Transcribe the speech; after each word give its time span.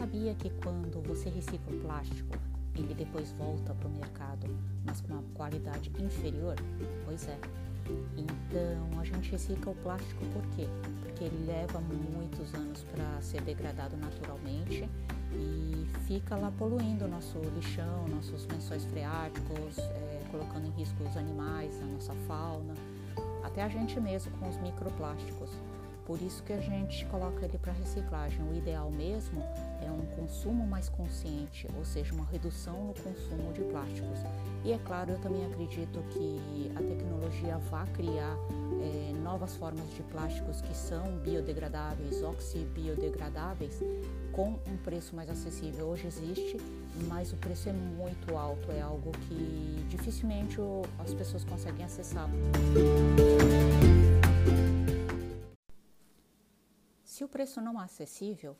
sabia 0.00 0.34
que 0.34 0.50
quando 0.62 1.02
você 1.06 1.28
recicla 1.28 1.74
o 1.74 1.80
plástico, 1.80 2.38
ele 2.74 2.94
depois 2.94 3.30
volta 3.32 3.74
para 3.74 3.88
o 3.88 3.90
mercado, 3.90 4.46
mas 4.84 5.00
com 5.00 5.12
uma 5.12 5.22
qualidade 5.34 5.90
inferior? 6.02 6.56
Pois 7.04 7.28
é. 7.28 7.38
Então 8.16 9.00
a 9.00 9.04
gente 9.04 9.30
recicla 9.30 9.72
o 9.72 9.74
plástico 9.76 10.24
por 10.26 10.42
quê? 10.56 10.66
Porque 11.02 11.24
ele 11.24 11.46
leva 11.46 11.80
muitos 11.80 12.54
anos 12.54 12.82
para 12.84 13.20
ser 13.20 13.42
degradado 13.42 13.96
naturalmente 13.96 14.88
e 15.32 15.86
fica 16.06 16.36
lá 16.36 16.50
poluindo 16.58 17.06
nosso 17.06 17.38
lixão, 17.54 18.08
nossos 18.08 18.46
lençóis 18.46 18.84
freáticos, 18.86 19.78
é, 19.78 20.22
colocando 20.30 20.66
em 20.66 20.70
risco 20.70 21.02
os 21.04 21.16
animais, 21.16 21.80
a 21.82 21.86
nossa 21.86 22.14
fauna, 22.26 22.74
até 23.44 23.62
a 23.62 23.68
gente 23.68 24.00
mesmo 24.00 24.32
com 24.38 24.48
os 24.48 24.56
microplásticos. 24.58 25.50
Por 26.10 26.20
isso 26.22 26.42
que 26.42 26.52
a 26.52 26.58
gente 26.58 27.06
coloca 27.06 27.44
ele 27.44 27.56
para 27.56 27.72
reciclagem. 27.72 28.42
O 28.42 28.52
ideal 28.52 28.90
mesmo 28.90 29.44
é 29.80 29.88
um 29.92 30.04
consumo 30.16 30.66
mais 30.66 30.88
consciente, 30.88 31.68
ou 31.78 31.84
seja, 31.84 32.12
uma 32.12 32.24
redução 32.24 32.84
no 32.84 32.94
consumo 32.94 33.52
de 33.52 33.60
plásticos. 33.60 34.18
E 34.64 34.72
é 34.72 34.78
claro, 34.78 35.12
eu 35.12 35.20
também 35.20 35.46
acredito 35.46 36.02
que 36.10 36.72
a 36.74 36.80
tecnologia 36.82 37.58
vá 37.58 37.86
criar 37.94 38.36
é, 38.82 39.12
novas 39.22 39.54
formas 39.54 39.88
de 39.94 40.02
plásticos 40.02 40.60
que 40.60 40.76
são 40.76 41.16
biodegradáveis, 41.18 42.20
oxibiodegradáveis, 42.24 43.78
com 44.32 44.58
um 44.66 44.76
preço 44.82 45.14
mais 45.14 45.30
acessível. 45.30 45.86
Hoje 45.86 46.08
existe, 46.08 46.56
mas 47.06 47.32
o 47.32 47.36
preço 47.36 47.68
é 47.68 47.72
muito 47.72 48.36
alto, 48.36 48.72
é 48.72 48.80
algo 48.80 49.12
que 49.28 49.86
dificilmente 49.88 50.56
as 50.98 51.14
pessoas 51.14 51.44
conseguem 51.44 51.84
acessar. 51.84 52.28
Se 57.20 57.24
o 57.24 57.28
preço 57.28 57.60
não 57.60 57.78
é 57.78 57.84
acessível, 57.84 58.56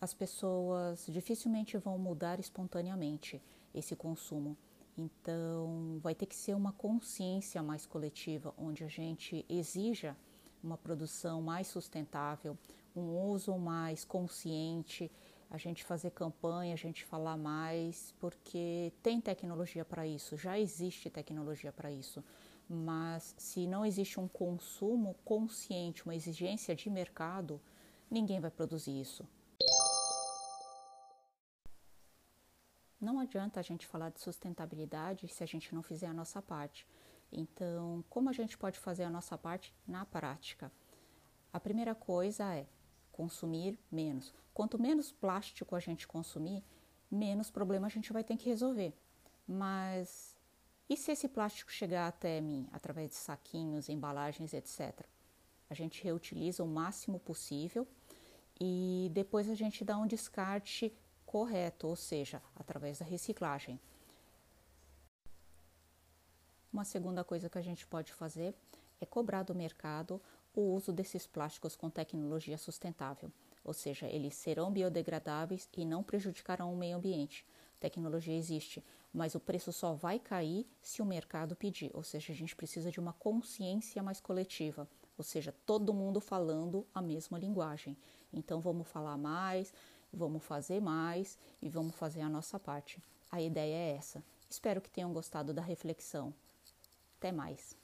as 0.00 0.12
pessoas 0.12 1.06
dificilmente 1.08 1.78
vão 1.78 1.96
mudar 1.96 2.40
espontaneamente 2.40 3.40
esse 3.72 3.94
consumo. 3.94 4.56
Então, 4.98 6.00
vai 6.02 6.12
ter 6.12 6.26
que 6.26 6.34
ser 6.34 6.56
uma 6.56 6.72
consciência 6.72 7.62
mais 7.62 7.86
coletiva, 7.86 8.52
onde 8.58 8.82
a 8.82 8.88
gente 8.88 9.46
exija 9.48 10.16
uma 10.60 10.76
produção 10.76 11.40
mais 11.40 11.68
sustentável, 11.68 12.58
um 12.96 13.16
uso 13.28 13.56
mais 13.56 14.04
consciente, 14.04 15.08
a 15.48 15.56
gente 15.56 15.84
fazer 15.84 16.10
campanha, 16.10 16.74
a 16.74 16.76
gente 16.76 17.04
falar 17.04 17.36
mais, 17.36 18.12
porque 18.18 18.92
tem 19.04 19.20
tecnologia 19.20 19.84
para 19.84 20.04
isso, 20.04 20.36
já 20.36 20.58
existe 20.58 21.08
tecnologia 21.08 21.70
para 21.70 21.92
isso. 21.92 22.24
Mas 22.68 23.36
se 23.38 23.68
não 23.68 23.86
existe 23.86 24.18
um 24.18 24.26
consumo 24.26 25.14
consciente, 25.24 26.02
uma 26.02 26.16
exigência 26.16 26.74
de 26.74 26.90
mercado, 26.90 27.60
ninguém 28.10 28.40
vai 28.40 28.50
produzir 28.50 29.00
isso. 29.00 29.26
Não 33.00 33.18
adianta 33.18 33.60
a 33.60 33.62
gente 33.62 33.86
falar 33.86 34.10
de 34.10 34.20
sustentabilidade 34.20 35.28
se 35.28 35.42
a 35.44 35.46
gente 35.46 35.74
não 35.74 35.82
fizer 35.82 36.06
a 36.06 36.14
nossa 36.14 36.40
parte. 36.40 36.86
Então, 37.30 38.04
como 38.08 38.30
a 38.30 38.32
gente 38.32 38.56
pode 38.56 38.78
fazer 38.78 39.04
a 39.04 39.10
nossa 39.10 39.36
parte 39.36 39.74
na 39.86 40.06
prática? 40.06 40.72
A 41.52 41.60
primeira 41.60 41.94
coisa 41.94 42.54
é 42.54 42.66
consumir 43.12 43.78
menos. 43.90 44.32
Quanto 44.52 44.80
menos 44.80 45.12
plástico 45.12 45.76
a 45.76 45.80
gente 45.80 46.06
consumir, 46.06 46.64
menos 47.10 47.50
problema 47.50 47.86
a 47.86 47.90
gente 47.90 48.12
vai 48.12 48.24
ter 48.24 48.36
que 48.36 48.48
resolver. 48.48 48.96
Mas 49.46 50.34
e 50.88 50.96
se 50.96 51.12
esse 51.12 51.28
plástico 51.28 51.72
chegar 51.72 52.06
até 52.06 52.40
mim 52.40 52.68
através 52.70 53.10
de 53.10 53.16
saquinhos, 53.16 53.88
embalagens, 53.88 54.52
etc? 54.52 55.06
A 55.68 55.74
gente 55.74 56.02
reutiliza 56.02 56.62
o 56.62 56.68
máximo 56.68 57.18
possível 57.18 57.86
e 58.60 59.10
depois 59.12 59.48
a 59.48 59.54
gente 59.54 59.84
dá 59.84 59.96
um 59.96 60.06
descarte 60.06 60.92
correto, 61.26 61.88
ou 61.88 61.96
seja, 61.96 62.40
através 62.54 62.98
da 62.98 63.04
reciclagem. 63.04 63.80
Uma 66.72 66.84
segunda 66.84 67.22
coisa 67.22 67.48
que 67.48 67.58
a 67.58 67.62
gente 67.62 67.86
pode 67.86 68.12
fazer 68.12 68.54
é 69.00 69.06
cobrar 69.06 69.42
do 69.42 69.54
mercado 69.54 70.20
o 70.54 70.60
uso 70.74 70.92
desses 70.92 71.26
plásticos 71.26 71.74
com 71.74 71.90
tecnologia 71.90 72.56
sustentável, 72.56 73.30
ou 73.64 73.72
seja, 73.72 74.06
eles 74.06 74.34
serão 74.34 74.70
biodegradáveis 74.70 75.68
e 75.76 75.84
não 75.84 76.02
prejudicarão 76.02 76.72
o 76.72 76.76
meio 76.76 76.96
ambiente. 76.96 77.44
Tecnologia 77.80 78.36
existe, 78.36 78.82
mas 79.12 79.34
o 79.34 79.40
preço 79.40 79.72
só 79.72 79.92
vai 79.92 80.18
cair 80.18 80.66
se 80.80 81.02
o 81.02 81.06
mercado 81.06 81.56
pedir, 81.56 81.90
ou 81.94 82.02
seja, 82.02 82.32
a 82.32 82.36
gente 82.36 82.54
precisa 82.56 82.90
de 82.90 83.00
uma 83.00 83.12
consciência 83.12 84.02
mais 84.02 84.20
coletiva, 84.20 84.88
ou 85.16 85.24
seja, 85.24 85.54
todo 85.64 85.94
mundo 85.94 86.20
falando 86.20 86.86
a 86.94 87.00
mesma 87.00 87.38
linguagem. 87.38 87.96
Então 88.32 88.60
vamos 88.60 88.88
falar 88.88 89.16
mais, 89.16 89.72
vamos 90.12 90.42
fazer 90.42 90.80
mais 90.80 91.38
e 91.62 91.68
vamos 91.68 91.94
fazer 91.94 92.20
a 92.20 92.28
nossa 92.28 92.58
parte. 92.58 93.02
A 93.30 93.40
ideia 93.40 93.74
é 93.74 93.96
essa. 93.96 94.22
Espero 94.48 94.80
que 94.80 94.90
tenham 94.90 95.12
gostado 95.12 95.52
da 95.52 95.62
reflexão. 95.62 96.32
Até 97.18 97.32
mais. 97.32 97.76